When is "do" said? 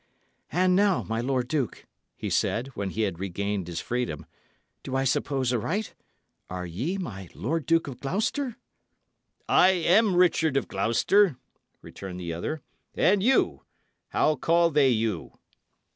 4.81-4.95